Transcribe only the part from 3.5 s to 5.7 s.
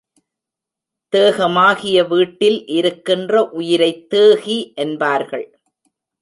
உயிரைத் தேகி என்பார்கள்.